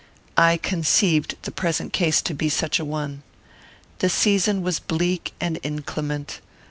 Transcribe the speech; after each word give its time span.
I 0.39 0.57
conceived 0.57 1.35
the 1.43 1.51
present 1.51 1.93
case 1.93 2.23
to 2.23 2.33
be 2.33 2.49
such 2.49 2.79
a 2.79 2.83
one. 2.83 3.21
The 3.99 4.09
season 4.09 4.63
was 4.63 4.79
bleak 4.79 5.33
and 5.39 5.59
inclement. 5.61 6.41